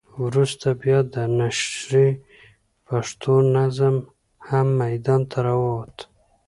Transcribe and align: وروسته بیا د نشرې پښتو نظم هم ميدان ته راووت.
وروسته 0.25 0.67
بیا 0.81 0.99
د 1.13 1.15
نشرې 1.39 2.09
پښتو 2.87 3.33
نظم 3.55 3.95
هم 4.47 4.67
ميدان 4.81 5.21
ته 5.31 5.37
راووت. 5.45 5.95